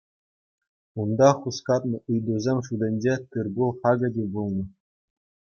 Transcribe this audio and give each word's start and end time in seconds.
Унта 1.01 1.29
хускатнӑ 1.39 1.97
ыйтусем 2.11 2.57
шутӗнче 2.65 3.13
тыр-пул 3.31 3.69
хакӗ 3.79 4.07
те 4.13 4.23
пулнӑ. 4.31 4.63